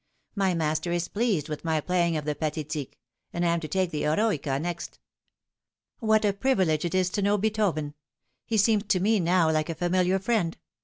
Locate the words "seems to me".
8.57-9.19